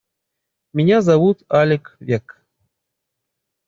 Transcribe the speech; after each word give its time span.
Меня 0.73 1.01
зовут 1.03 1.43
Алек 1.47 1.95
Век. 1.99 2.43